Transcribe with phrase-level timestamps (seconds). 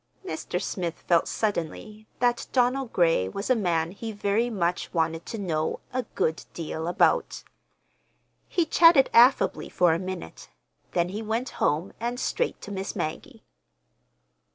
[0.25, 0.59] Mr.
[0.59, 6.01] Smith felt suddenly that Donald Gray was a man he very much wanted to know—a
[6.15, 7.43] good deal about.
[8.47, 10.49] He chatted affably for a minute.
[10.93, 13.43] Then he went home and straight to Miss Maggie.